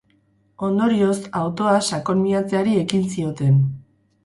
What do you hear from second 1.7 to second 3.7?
sakon miatzeari ekin zioten.